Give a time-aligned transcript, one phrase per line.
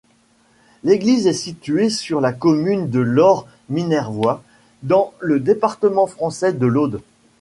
[0.83, 4.41] L'église est située sur la commune de Laure-Minervois,
[4.81, 7.03] dans le département français de l'Aude.